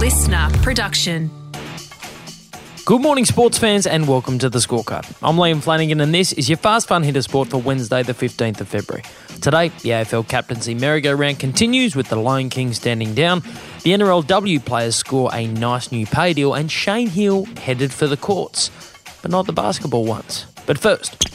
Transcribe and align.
listener 0.00 0.48
production. 0.62 1.30
Good 2.86 3.02
morning, 3.02 3.26
sports 3.26 3.58
fans, 3.58 3.86
and 3.86 4.08
welcome 4.08 4.38
to 4.38 4.48
the 4.48 4.58
scorecard. 4.58 5.04
I'm 5.22 5.36
Liam 5.36 5.60
Flanagan, 5.60 6.00
and 6.00 6.14
this 6.14 6.32
is 6.32 6.48
your 6.48 6.56
fast 6.56 6.88
fun 6.88 7.02
hitter 7.02 7.20
sport 7.20 7.48
for 7.48 7.58
Wednesday, 7.58 8.02
the 8.02 8.14
15th 8.14 8.62
of 8.62 8.68
February. 8.68 9.04
Today, 9.42 9.68
the 9.68 9.90
AFL 9.90 10.26
captaincy 10.26 10.72
merry-go-round 10.72 11.38
continues 11.38 11.94
with 11.94 12.08
the 12.08 12.16
Lion 12.16 12.48
King 12.48 12.72
standing 12.72 13.12
down. 13.12 13.40
The 13.82 13.90
NRLW 13.90 14.64
players 14.64 14.96
score 14.96 15.28
a 15.34 15.46
nice 15.46 15.92
new 15.92 16.06
pay 16.06 16.32
deal, 16.32 16.54
and 16.54 16.72
Shane 16.72 17.10
Heal 17.10 17.44
headed 17.58 17.92
for 17.92 18.06
the 18.06 18.16
courts, 18.16 18.70
but 19.20 19.30
not 19.30 19.44
the 19.44 19.52
basketball 19.52 20.06
ones. 20.06 20.46
But 20.64 20.78
first, 20.78 21.28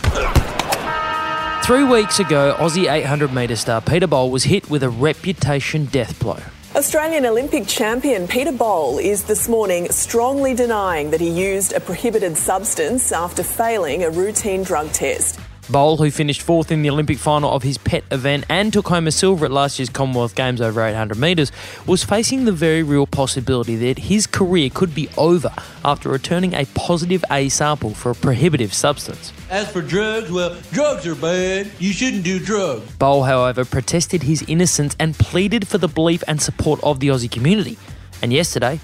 three 1.64 1.84
weeks 1.84 2.20
ago, 2.20 2.56
Aussie 2.58 2.92
800 2.92 3.32
metre 3.32 3.58
star 3.58 3.80
Peter 3.80 4.08
Bol 4.08 4.32
was 4.32 4.46
hit 4.46 4.72
with 4.72 4.82
a 4.82 4.90
reputation 4.90 5.86
death 5.86 6.20
blow. 6.20 6.40
Australian 6.76 7.26
Olympic 7.26 7.66
champion 7.68 8.28
Peter 8.28 8.52
Bol 8.52 8.98
is 8.98 9.24
this 9.24 9.48
morning 9.48 9.90
strongly 9.92 10.54
denying 10.54 11.10
that 11.12 11.22
he 11.22 11.30
used 11.30 11.72
a 11.72 11.80
prohibited 11.80 12.38
substance 12.38 13.14
after 13.14 13.44
failing 13.44 14.04
a 14.04 14.10
routine 14.10 14.62
drug 14.62 14.92
test. 14.92 15.40
Bol, 15.70 15.98
who 15.98 16.12
finished 16.12 16.44
fourth 16.44 16.72
in 16.72 16.84
the 16.84 16.90
Olympic 16.90 17.18
final 17.18 17.52
of 17.52 17.64
his 17.64 17.78
pet 17.78 18.04
event 18.12 18.46
and 18.50 18.72
took 18.72 18.88
home 18.88 19.08
a 19.08 19.12
silver 19.12 19.46
at 19.46 19.52
last 19.52 19.80
year's 19.80 19.90
Commonwealth 19.90 20.36
Games 20.36 20.62
over 20.62 20.84
800 20.84 21.18
metres, 21.18 21.52
was 21.88 22.04
facing 22.04 22.46
the 22.46 22.52
very 22.52 22.84
real 22.84 23.08
possibility 23.08 23.76
that 23.76 23.98
his 23.98 24.28
career 24.28 24.70
could 24.70 24.94
be 24.94 25.10
over 25.18 25.52
after 25.84 26.10
returning 26.10 26.54
a 26.54 26.66
positive 26.76 27.24
A 27.32 27.50
sample 27.50 27.96
for 27.96 28.12
a 28.12 28.16
prohibitive 28.16 28.74
substance. 28.74 29.34
As 29.50 29.72
for 29.72 29.82
drugs, 29.82 30.32
well, 30.32 30.56
drugs 30.72 31.08
are 31.08 31.16
bad. 31.16 31.72
You 31.80 31.94
shouldn't 31.94 32.24
do 32.24 32.40
drugs. 32.40 32.96
Bol, 32.98 33.24
however, 33.24 33.66
protested 33.66 34.24
his 34.24 34.44
innocence 34.48 34.96
and 35.00 35.16
pleaded 35.16 35.68
for 35.68 35.80
the 35.80 35.88
belief 35.88 36.24
and 36.28 36.40
support 36.42 36.80
of 36.84 37.00
the 37.00 37.08
Aussie 37.08 37.32
community. 37.32 37.78
And 38.22 38.32
yesterday, 38.32 38.80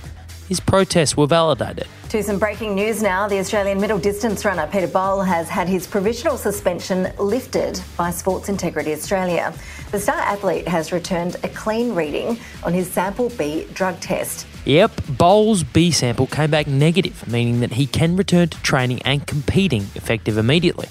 his 0.51 0.59
protests 0.59 1.15
were 1.15 1.27
validated. 1.27 1.87
To 2.09 2.21
some 2.21 2.37
breaking 2.37 2.75
news 2.75 3.01
now. 3.01 3.25
The 3.25 3.39
Australian 3.39 3.79
middle 3.79 3.97
distance 3.97 4.43
runner 4.43 4.67
Peter 4.67 4.85
Bol 4.85 5.21
has 5.21 5.47
had 5.47 5.69
his 5.69 5.87
provisional 5.87 6.35
suspension 6.35 7.09
lifted 7.17 7.79
by 7.95 8.11
Sports 8.11 8.49
Integrity 8.49 8.91
Australia. 8.91 9.53
The 9.91 9.99
star 10.01 10.17
athlete 10.17 10.67
has 10.67 10.91
returned 10.91 11.37
a 11.45 11.47
clean 11.47 11.95
reading 11.95 12.37
on 12.65 12.73
his 12.73 12.91
sample 12.91 13.29
B 13.29 13.65
drug 13.73 13.97
test. 14.01 14.45
Yep, 14.65 14.91
Bol's 15.17 15.63
B 15.63 15.89
sample 15.89 16.27
came 16.27 16.51
back 16.51 16.67
negative, 16.67 17.25
meaning 17.31 17.61
that 17.61 17.71
he 17.71 17.87
can 17.87 18.17
return 18.17 18.49
to 18.49 18.61
training 18.61 19.01
and 19.03 19.25
competing 19.25 19.83
effective 19.95 20.37
immediately. 20.37 20.89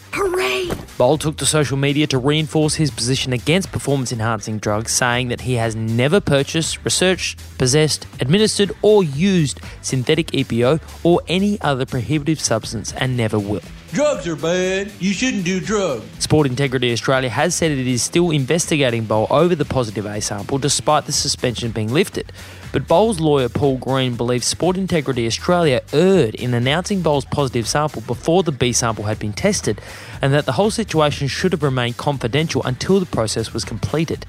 Bol 1.01 1.17
took 1.17 1.39
to 1.39 1.47
social 1.47 1.79
media 1.79 2.06
to 2.09 2.19
reinforce 2.19 2.75
his 2.75 2.91
position 2.91 3.33
against 3.33 3.73
performance 3.73 4.12
enhancing 4.12 4.59
drugs, 4.59 4.93
saying 4.93 5.29
that 5.29 5.41
he 5.41 5.55
has 5.55 5.75
never 5.75 6.20
purchased, 6.20 6.84
researched, 6.84 7.41
possessed, 7.56 8.06
administered, 8.20 8.70
or 8.83 9.03
used 9.03 9.62
synthetic 9.81 10.27
EPO 10.33 10.78
or 11.03 11.23
any 11.27 11.59
other 11.62 11.87
prohibitive 11.87 12.39
substance 12.39 12.93
and 12.93 13.17
never 13.17 13.39
will. 13.39 13.62
Drugs 13.92 14.28
are 14.28 14.36
bad. 14.36 14.92
You 15.00 15.12
shouldn't 15.12 15.44
do 15.44 15.58
drugs. 15.58 16.05
Sport 16.20 16.46
Integrity 16.46 16.92
Australia 16.92 17.28
has 17.28 17.56
said 17.56 17.72
it 17.72 17.88
is 17.88 18.05
still 18.05 18.30
investigating 18.30 19.05
Bol 19.05 19.27
over 19.30 19.56
the 19.56 19.64
positive 19.64 20.06
A 20.06 20.20
sample 20.20 20.58
despite 20.58 21.06
the 21.06 21.12
suspension 21.12 21.72
being 21.72 21.92
lifted. 21.92 22.30
But 22.72 22.86
Bol's 22.86 23.19
lawyer 23.19 23.48
Paul 23.48 23.78
Green 23.78 24.14
believes 24.14 24.47
Sport 24.47 24.77
Integrity 24.77 25.27
Australia 25.27 25.82
erred 25.92 26.36
in 26.36 26.55
announcing 26.55 27.02
Bol's 27.02 27.24
positive 27.24 27.66
sample 27.66 28.02
before 28.02 28.44
the 28.44 28.52
B 28.52 28.72
sample 28.72 29.06
had 29.06 29.19
been 29.19 29.32
tested 29.32 29.80
and 30.22 30.32
that 30.32 30.47
the 30.47 30.52
whole 30.52 30.70
situation 30.70 31.27
should 31.27 31.50
have 31.50 31.64
remained 31.64 31.97
confidential 31.97 32.62
until 32.62 33.00
the 33.00 33.06
process 33.06 33.52
was 33.52 33.64
completed. 33.64 34.25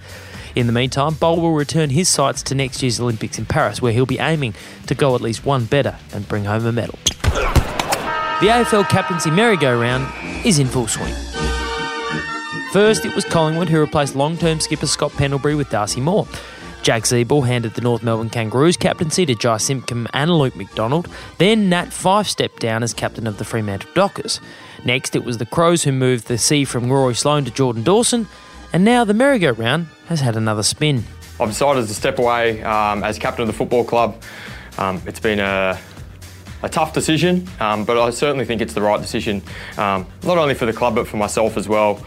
In 0.56 0.66
the 0.66 0.74
meantime, 0.74 1.14
Bol 1.14 1.40
will 1.40 1.54
return 1.54 1.92
his 1.92 2.10
sights 2.10 2.42
to 2.44 2.56
next 2.56 2.82
year's 2.82 3.00
Olympics 3.00 3.38
in 3.38 3.46
Paris, 3.46 3.80
where 3.80 3.94
he'll 3.94 4.08
be 4.08 4.18
aiming 4.18 4.56
to 4.88 4.96
go 4.96 5.14
at 5.14 5.22
least 5.22 5.46
one 5.46 5.66
better 5.66 5.98
and 6.14 6.28
bring 6.28 6.46
home 6.46 6.66
a 6.66 6.72
medal. 6.72 6.98
The 8.42 8.48
AFL 8.48 8.90
captaincy 8.90 9.30
merry-go-round 9.30 10.44
is 10.44 10.58
in 10.58 10.66
full 10.66 10.88
swing. 10.88 11.14
First, 12.74 13.06
it 13.06 13.14
was 13.14 13.24
Collingwood 13.24 13.70
who 13.70 13.80
replaced 13.80 14.16
long-term 14.16 14.62
skipper 14.62 14.88
Scott 14.88 15.12
Pendlebury 15.12 15.54
with 15.54 15.70
Darcy 15.70 16.02
Moore. 16.02 16.28
Jack 16.82 17.04
Ziebell 17.04 17.46
handed 17.46 17.76
the 17.76 17.82
North 17.82 18.02
Melbourne 18.02 18.32
Kangaroos 18.32 18.78
captaincy 18.78 19.28
to 19.28 19.36
Jy 19.36 19.58
Simpkin 19.58 20.08
and 20.16 20.32
Luke 20.32 20.56
McDonald. 20.56 21.08
Then 21.38 21.70
Nat 21.70 21.90
Fyfe 21.94 22.26
stepped 22.26 22.60
down 22.60 22.82
as 22.82 22.96
captain 22.96 23.28
of 23.28 23.38
the 23.38 23.46
Fremantle 23.46 23.92
Dockers. 23.94 24.42
Next, 24.84 25.16
it 25.16 25.24
was 25.24 25.38
the 25.38 25.46
Crows 25.46 25.84
who 25.84 25.92
moved 25.92 26.28
the 26.28 26.40
C 26.40 26.66
from 26.66 26.92
Rory 26.92 27.14
Sloane 27.14 27.46
to 27.46 27.52
Jordan 27.52 27.84
Dawson. 27.84 28.28
And 28.74 28.84
now 28.84 29.04
the 29.04 29.14
merry-go-round 29.14 29.86
has 30.08 30.22
had 30.22 30.36
another 30.36 30.64
spin. 30.64 31.04
I've 31.40 31.50
decided 31.50 31.88
to 31.88 31.94
step 31.94 32.18
away 32.18 32.64
um, 32.64 33.04
as 33.04 33.20
captain 33.20 33.44
of 33.44 33.48
the 33.48 33.54
football 33.54 33.84
club. 33.84 34.20
Um, 34.80 35.00
it's 35.06 35.20
been 35.20 35.40
a, 35.40 35.78
a 36.64 36.70
tough 36.70 36.94
decision, 36.94 37.48
um, 37.60 37.86
but 37.86 37.98
I 37.98 38.10
certainly 38.12 38.46
think 38.46 38.62
it's 38.62 38.74
the 38.74 38.82
right 38.82 39.02
decision, 39.02 39.42
um, 39.78 40.06
not 40.24 40.38
only 40.38 40.54
for 40.54 40.66
the 40.66 40.74
club 40.74 40.96
but 40.96 41.08
for 41.08 41.18
myself 41.18 41.58
as 41.58 41.68
well. 41.68 42.04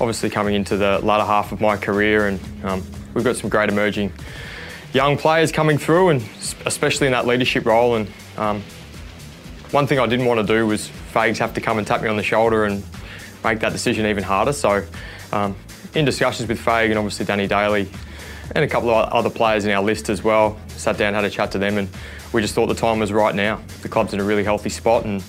Obviously, 0.00 0.30
coming 0.30 0.54
into 0.54 0.76
the 0.76 1.00
latter 1.00 1.24
half 1.24 1.50
of 1.52 1.60
my 1.60 1.76
career, 1.76 2.28
and 2.28 2.40
um, 2.64 2.84
we've 3.14 3.24
got 3.24 3.36
some 3.36 3.50
great 3.50 3.68
emerging 3.68 4.12
young 4.92 5.16
players 5.16 5.50
coming 5.52 5.76
through, 5.76 6.10
and 6.10 6.22
especially 6.64 7.06
in 7.06 7.12
that 7.12 7.26
leadership 7.26 7.66
role. 7.66 7.96
And 7.96 8.08
um, 8.36 8.62
one 9.70 9.86
thing 9.86 9.98
I 9.98 10.06
didn't 10.06 10.26
want 10.26 10.40
to 10.40 10.46
do 10.46 10.66
was 10.66 10.88
Fages 11.12 11.38
have 11.38 11.54
to 11.54 11.60
come 11.60 11.78
and 11.78 11.86
tap 11.86 12.00
me 12.00 12.08
on 12.08 12.16
the 12.16 12.22
shoulder 12.22 12.64
and 12.64 12.84
make 13.44 13.60
that 13.60 13.72
decision 13.72 14.06
even 14.06 14.22
harder. 14.22 14.52
So, 14.52 14.84
um, 15.32 15.56
in 15.94 16.04
discussions 16.04 16.48
with 16.48 16.60
Fages 16.60 16.90
and 16.90 16.98
obviously 16.98 17.26
Danny 17.26 17.46
Daly 17.46 17.88
and 18.54 18.64
a 18.64 18.68
couple 18.68 18.90
of 18.90 19.08
other 19.12 19.30
players 19.30 19.64
in 19.64 19.70
our 19.70 19.82
list 19.82 20.08
as 20.08 20.22
well, 20.22 20.58
sat 20.68 20.96
down, 20.96 21.14
had 21.14 21.24
a 21.24 21.30
chat 21.30 21.52
to 21.52 21.58
them, 21.58 21.78
and 21.78 21.88
we 22.32 22.40
just 22.40 22.54
thought 22.54 22.66
the 22.66 22.74
time 22.74 22.98
was 22.98 23.12
right 23.12 23.34
now. 23.34 23.60
The 23.82 23.88
club's 23.88 24.12
in 24.12 24.20
a 24.20 24.24
really 24.24 24.44
healthy 24.44 24.70
spot, 24.70 25.04
and 25.04 25.22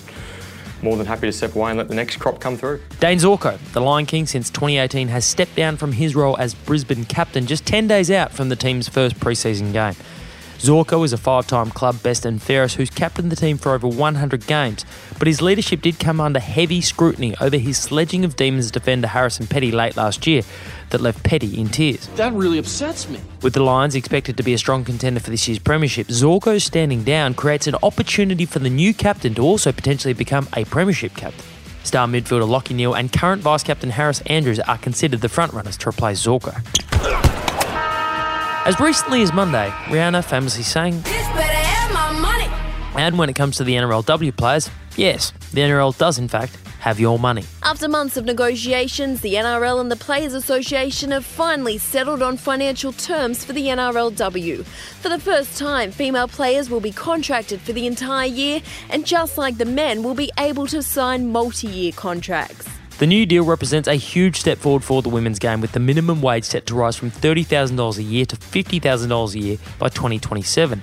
more 0.82 0.96
than 0.96 1.06
happy 1.06 1.26
to 1.26 1.32
step 1.32 1.54
away 1.54 1.70
and 1.70 1.78
let 1.78 1.88
the 1.88 1.94
next 1.94 2.16
crop 2.16 2.40
come 2.40 2.56
through. 2.56 2.80
Dane 3.00 3.18
Zorko, 3.18 3.58
the 3.72 3.80
Lion 3.80 4.06
King 4.06 4.26
since 4.26 4.50
2018, 4.50 5.08
has 5.08 5.24
stepped 5.24 5.54
down 5.54 5.76
from 5.76 5.92
his 5.92 6.14
role 6.14 6.36
as 6.38 6.54
Brisbane 6.54 7.04
captain 7.04 7.46
just 7.46 7.66
10 7.66 7.86
days 7.86 8.10
out 8.10 8.32
from 8.32 8.48
the 8.48 8.56
team's 8.56 8.88
first 8.88 9.16
preseason 9.20 9.72
game. 9.72 9.94
Zorko 10.60 11.06
is 11.06 11.14
a 11.14 11.16
five 11.16 11.46
time 11.46 11.70
club 11.70 12.02
best 12.02 12.26
and 12.26 12.40
fairest 12.40 12.76
who's 12.76 12.90
captained 12.90 13.32
the 13.32 13.36
team 13.36 13.56
for 13.56 13.72
over 13.72 13.88
100 13.88 14.46
games, 14.46 14.84
but 15.18 15.26
his 15.26 15.40
leadership 15.40 15.80
did 15.80 15.98
come 15.98 16.20
under 16.20 16.38
heavy 16.38 16.82
scrutiny 16.82 17.34
over 17.40 17.56
his 17.56 17.78
sledging 17.78 18.26
of 18.26 18.36
Demons 18.36 18.70
defender 18.70 19.06
Harrison 19.08 19.46
Petty 19.46 19.72
late 19.72 19.96
last 19.96 20.26
year 20.26 20.42
that 20.90 21.00
left 21.00 21.24
Petty 21.24 21.58
in 21.58 21.70
tears. 21.70 22.06
That 22.08 22.34
really 22.34 22.58
upsets 22.58 23.08
me. 23.08 23.20
With 23.40 23.54
the 23.54 23.62
Lions 23.62 23.94
expected 23.94 24.36
to 24.36 24.42
be 24.42 24.52
a 24.52 24.58
strong 24.58 24.84
contender 24.84 25.18
for 25.18 25.30
this 25.30 25.48
year's 25.48 25.58
Premiership, 25.58 26.08
Zorko 26.08 26.60
standing 26.60 27.04
down 27.04 27.32
creates 27.32 27.66
an 27.66 27.76
opportunity 27.82 28.44
for 28.44 28.58
the 28.58 28.68
new 28.68 28.92
captain 28.92 29.34
to 29.36 29.42
also 29.42 29.72
potentially 29.72 30.12
become 30.12 30.46
a 30.54 30.66
Premiership 30.66 31.16
captain. 31.16 31.46
Star 31.84 32.06
midfielder 32.06 32.46
Lachie 32.46 32.74
Neale 32.74 32.92
and 32.92 33.10
current 33.10 33.40
vice 33.40 33.62
captain 33.62 33.88
Harris 33.88 34.20
Andrews 34.26 34.60
are 34.60 34.76
considered 34.76 35.22
the 35.22 35.28
frontrunners 35.28 35.78
to 35.78 35.88
replace 35.88 36.22
Zorko. 36.22 37.39
As 38.66 38.78
recently 38.78 39.22
as 39.22 39.32
Monday, 39.32 39.70
Rihanna 39.86 40.22
famously 40.22 40.62
sang, 40.62 41.02
and 42.94 43.16
when 43.16 43.30
it 43.30 43.34
comes 43.34 43.56
to 43.56 43.64
the 43.64 43.74
NRLW 43.74 44.36
players, 44.36 44.68
yes, 44.96 45.32
the 45.54 45.62
NRL 45.62 45.96
does 45.96 46.18
in 46.18 46.28
fact 46.28 46.58
have 46.78 47.00
your 47.00 47.18
money. 47.18 47.44
After 47.62 47.88
months 47.88 48.18
of 48.18 48.26
negotiations, 48.26 49.22
the 49.22 49.34
NRL 49.34 49.80
and 49.80 49.90
the 49.90 49.96
Players 49.96 50.34
Association 50.34 51.10
have 51.10 51.24
finally 51.24 51.78
settled 51.78 52.20
on 52.22 52.36
financial 52.36 52.92
terms 52.92 53.46
for 53.46 53.54
the 53.54 53.66
NRLW. 53.68 54.62
For 54.66 55.08
the 55.08 55.18
first 55.18 55.56
time, 55.58 55.90
female 55.90 56.28
players 56.28 56.68
will 56.68 56.80
be 56.80 56.92
contracted 56.92 57.62
for 57.62 57.72
the 57.72 57.86
entire 57.86 58.28
year, 58.28 58.60
and 58.90 59.06
just 59.06 59.38
like 59.38 59.56
the 59.56 59.64
men, 59.64 60.02
will 60.02 60.14
be 60.14 60.30
able 60.38 60.66
to 60.66 60.82
sign 60.82 61.32
multi 61.32 61.66
year 61.66 61.92
contracts. 61.92 62.68
The 63.00 63.06
new 63.06 63.24
deal 63.24 63.44
represents 63.44 63.88
a 63.88 63.94
huge 63.94 64.38
step 64.40 64.58
forward 64.58 64.84
for 64.84 65.00
the 65.00 65.08
women's 65.08 65.38
game, 65.38 65.62
with 65.62 65.72
the 65.72 65.80
minimum 65.80 66.20
wage 66.20 66.44
set 66.44 66.66
to 66.66 66.74
rise 66.74 66.96
from 66.96 67.10
$30,000 67.10 67.96
a 67.96 68.02
year 68.02 68.26
to 68.26 68.36
$50,000 68.36 69.34
a 69.34 69.38
year 69.38 69.56
by 69.78 69.88
2027. 69.88 70.82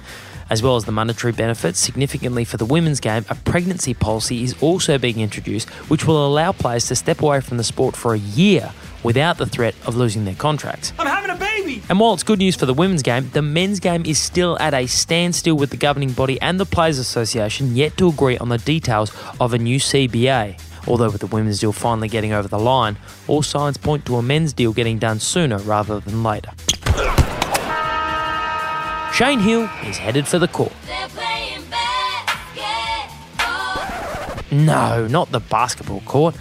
As 0.49 0.63
well 0.63 0.77
as 0.77 0.85
the 0.85 0.91
monetary 0.91 1.31
benefits, 1.31 1.77
significantly 1.77 2.43
for 2.43 2.57
the 2.57 2.65
women's 2.65 2.99
game, 2.99 3.23
a 3.29 3.35
pregnancy 3.35 3.93
policy 3.93 4.43
is 4.43 4.55
also 4.63 4.97
being 4.97 5.19
introduced, 5.19 5.69
which 5.91 6.07
will 6.07 6.25
allow 6.25 6.51
players 6.51 6.87
to 6.87 6.95
step 6.95 7.21
away 7.21 7.39
from 7.39 7.57
the 7.57 7.63
sport 7.63 7.95
for 7.95 8.15
a 8.15 8.17
year 8.17 8.73
without 9.03 9.37
the 9.37 9.45
threat 9.45 9.75
of 9.85 9.95
losing 9.95 10.25
their 10.25 10.33
contracts. 10.33 10.93
I'm 10.97 11.05
having 11.05 11.29
a 11.29 11.35
baby! 11.35 11.83
And 11.87 11.99
while 11.99 12.15
it's 12.15 12.23
good 12.23 12.39
news 12.39 12.55
for 12.55 12.65
the 12.65 12.73
women's 12.73 13.03
game, 13.03 13.29
the 13.33 13.43
men's 13.43 13.79
game 13.79 14.07
is 14.07 14.17
still 14.17 14.57
at 14.59 14.73
a 14.73 14.87
standstill 14.87 15.55
with 15.55 15.69
the 15.69 15.77
governing 15.77 16.13
body 16.13 16.41
and 16.41 16.59
the 16.59 16.65
Players 16.65 16.97
Association 16.97 17.75
yet 17.75 17.95
to 17.97 18.07
agree 18.07 18.39
on 18.39 18.49
the 18.49 18.57
details 18.57 19.11
of 19.39 19.53
a 19.53 19.59
new 19.59 19.77
CBA. 19.77 20.59
Although 20.87 21.11
with 21.11 21.21
the 21.21 21.27
women's 21.27 21.59
deal 21.59 21.73
finally 21.73 22.07
getting 22.07 22.33
over 22.33 22.47
the 22.47 22.59
line, 22.59 22.97
all 23.27 23.43
signs 23.43 23.77
point 23.77 24.05
to 24.05 24.15
a 24.15 24.21
men's 24.21 24.53
deal 24.53 24.73
getting 24.73 24.97
done 24.97 25.19
sooner 25.19 25.57
rather 25.59 25.99
than 25.99 26.23
later. 26.23 26.51
Shane 29.13 29.39
Heal 29.39 29.69
is 29.85 29.97
headed 29.97 30.27
for 30.27 30.39
the 30.39 30.47
court. 30.47 30.73
No, 34.51 35.07
not 35.07 35.31
the 35.31 35.39
basketball 35.39 36.01
court. 36.01 36.35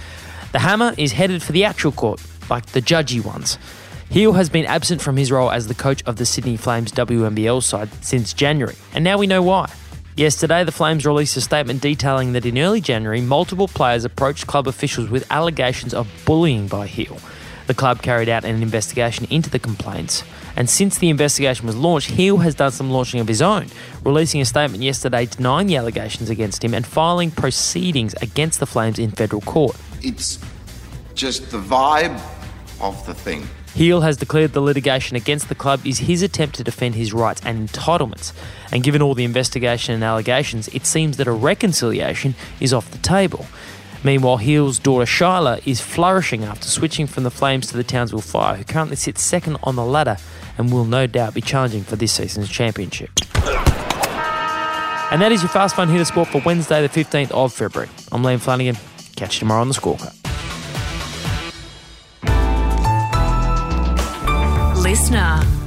The 0.52 0.60
hammer 0.60 0.94
is 0.96 1.12
headed 1.12 1.42
for 1.42 1.52
the 1.52 1.64
actual 1.64 1.92
court, 1.92 2.20
like 2.48 2.66
the 2.66 2.80
judgy 2.80 3.24
ones. 3.24 3.58
Heal 4.10 4.34
has 4.34 4.48
been 4.48 4.64
absent 4.66 5.02
from 5.02 5.16
his 5.16 5.32
role 5.32 5.50
as 5.50 5.66
the 5.66 5.74
coach 5.74 6.02
of 6.04 6.16
the 6.16 6.24
Sydney 6.24 6.56
Flames 6.56 6.92
WNBL 6.92 7.62
side 7.62 7.88
since 8.02 8.32
January, 8.32 8.76
and 8.94 9.02
now 9.02 9.18
we 9.18 9.26
know 9.26 9.42
why. 9.42 9.70
Yesterday, 10.16 10.64
the 10.64 10.72
Flames 10.72 11.04
released 11.04 11.36
a 11.36 11.42
statement 11.42 11.82
detailing 11.82 12.32
that 12.32 12.46
in 12.46 12.56
early 12.56 12.80
January, 12.80 13.20
multiple 13.20 13.68
players 13.68 14.02
approached 14.02 14.46
club 14.46 14.66
officials 14.66 15.10
with 15.10 15.30
allegations 15.30 15.92
of 15.92 16.08
bullying 16.24 16.68
by 16.68 16.86
Heal. 16.86 17.18
The 17.66 17.74
club 17.74 18.00
carried 18.00 18.30
out 18.30 18.42
an 18.42 18.62
investigation 18.62 19.26
into 19.28 19.50
the 19.50 19.58
complaints, 19.58 20.24
and 20.56 20.70
since 20.70 20.96
the 20.96 21.10
investigation 21.10 21.66
was 21.66 21.76
launched, 21.76 22.12
Heal 22.12 22.38
has 22.38 22.54
done 22.54 22.72
some 22.72 22.90
launching 22.90 23.20
of 23.20 23.28
his 23.28 23.42
own, 23.42 23.66
releasing 24.04 24.40
a 24.40 24.46
statement 24.46 24.82
yesterday 24.82 25.26
denying 25.26 25.66
the 25.66 25.76
allegations 25.76 26.30
against 26.30 26.64
him 26.64 26.72
and 26.72 26.86
filing 26.86 27.30
proceedings 27.30 28.14
against 28.22 28.58
the 28.58 28.66
Flames 28.66 28.98
in 28.98 29.10
federal 29.10 29.42
court. 29.42 29.76
It's 30.00 30.38
just 31.14 31.50
the 31.50 31.58
vibe 31.58 32.18
of 32.80 33.04
the 33.04 33.12
thing. 33.12 33.46
Heal 33.76 34.00
has 34.00 34.16
declared 34.16 34.54
the 34.54 34.62
litigation 34.62 35.18
against 35.18 35.50
the 35.50 35.54
club 35.54 35.86
is 35.86 35.98
his 35.98 36.22
attempt 36.22 36.56
to 36.56 36.64
defend 36.64 36.94
his 36.94 37.12
rights 37.12 37.42
and 37.44 37.68
entitlements. 37.68 38.32
And 38.72 38.82
given 38.82 39.02
all 39.02 39.12
the 39.12 39.22
investigation 39.22 39.94
and 39.94 40.02
allegations, 40.02 40.68
it 40.68 40.86
seems 40.86 41.18
that 41.18 41.26
a 41.26 41.32
reconciliation 41.32 42.36
is 42.58 42.72
off 42.72 42.90
the 42.90 42.96
table. 42.96 43.44
Meanwhile, 44.02 44.38
Heal's 44.38 44.78
daughter 44.78 45.04
Shyla 45.04 45.60
is 45.66 45.82
flourishing 45.82 46.42
after 46.42 46.66
switching 46.66 47.06
from 47.06 47.24
the 47.24 47.30
Flames 47.30 47.66
to 47.66 47.76
the 47.76 47.84
Townsville 47.84 48.22
Fire, 48.22 48.56
who 48.56 48.64
currently 48.64 48.96
sits 48.96 49.22
second 49.22 49.58
on 49.62 49.76
the 49.76 49.84
ladder 49.84 50.16
and 50.56 50.72
will 50.72 50.86
no 50.86 51.06
doubt 51.06 51.34
be 51.34 51.42
challenging 51.42 51.84
for 51.84 51.96
this 51.96 52.12
season's 52.12 52.48
championship. 52.48 53.10
And 55.12 55.20
that 55.20 55.32
is 55.32 55.42
your 55.42 55.50
Fast 55.50 55.76
Fun 55.76 55.90
Hit 55.90 56.00
of 56.00 56.06
Sport 56.06 56.28
for 56.28 56.40
Wednesday, 56.46 56.80
the 56.80 56.88
15th 56.88 57.30
of 57.30 57.52
February. 57.52 57.90
I'm 58.10 58.22
Liam 58.22 58.40
Flanagan. 58.40 58.78
Catch 59.16 59.34
you 59.34 59.40
tomorrow 59.40 59.60
on 59.60 59.68
the 59.68 59.74
scorecard. 59.74 60.25
Listener. 64.86 65.65